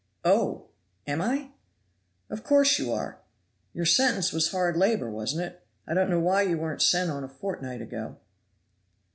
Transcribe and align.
"Oh! 0.25 0.69
am 1.05 1.21
I?" 1.21 1.51
"Of 2.31 2.43
course 2.43 2.79
you 2.79 2.91
are. 2.91 3.19
Your 3.71 3.85
sentence 3.85 4.33
was 4.33 4.49
hard 4.49 4.75
labor, 4.75 5.11
wasn't 5.11 5.43
it? 5.43 5.61
I 5.85 5.93
don't 5.93 6.09
know 6.09 6.19
why 6.19 6.41
you 6.41 6.57
weren't 6.57 6.81
sent 6.81 7.11
on 7.11 7.23
a 7.23 7.27
fortnight 7.29 7.83
ago." 7.83 8.17